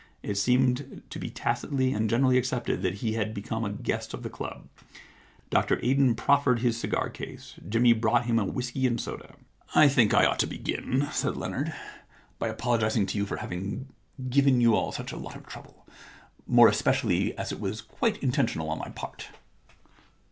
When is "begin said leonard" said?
10.47-11.75